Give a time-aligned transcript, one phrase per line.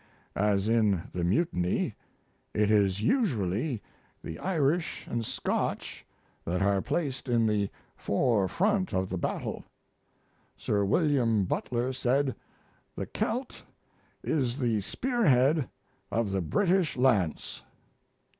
[0.35, 1.93] as in the Mutiny,
[2.55, 3.83] it is usually
[4.23, 6.07] the Irish & Scotch
[6.43, 9.63] that are placed in the forefront of the battle....
[10.57, 12.35] Sir William Butler said,
[12.95, 13.61] "the Celt
[14.23, 15.69] is the spearhead
[16.11, 17.61] of the British lance."